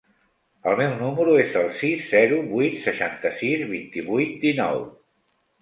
El 0.69 0.79
meu 0.79 0.95
número 1.01 1.35
es 1.41 1.53
el 1.59 1.69
sis, 1.81 2.01
zero, 2.13 2.41
vuit, 2.55 2.79
seixanta-sis, 2.87 3.67
vint-i-vuit, 3.75 4.37
dinou. 4.49 4.83